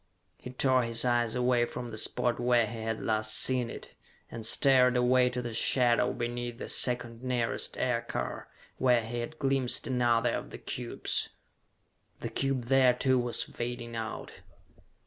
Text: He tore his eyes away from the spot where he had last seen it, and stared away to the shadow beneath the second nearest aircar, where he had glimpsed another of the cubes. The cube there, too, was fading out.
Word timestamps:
He 0.39 0.49
tore 0.49 0.81
his 0.81 1.05
eyes 1.05 1.35
away 1.35 1.65
from 1.65 1.91
the 1.91 1.97
spot 1.99 2.39
where 2.39 2.65
he 2.65 2.79
had 2.79 2.99
last 2.99 3.37
seen 3.37 3.69
it, 3.69 3.93
and 4.31 4.43
stared 4.43 4.97
away 4.97 5.29
to 5.29 5.43
the 5.43 5.53
shadow 5.53 6.11
beneath 6.11 6.57
the 6.57 6.69
second 6.69 7.21
nearest 7.21 7.77
aircar, 7.77 8.47
where 8.79 9.01
he 9.03 9.19
had 9.19 9.37
glimpsed 9.37 9.85
another 9.85 10.33
of 10.33 10.49
the 10.49 10.57
cubes. 10.57 11.29
The 12.19 12.29
cube 12.29 12.63
there, 12.63 12.95
too, 12.95 13.19
was 13.19 13.43
fading 13.43 13.95
out. 13.95 14.41